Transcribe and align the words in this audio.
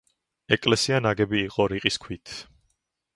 ეკლესია 0.55 0.97
ნაგები 1.07 1.41
იყო 1.49 1.67
რიყის 1.75 1.99
ქვით. 2.07 2.35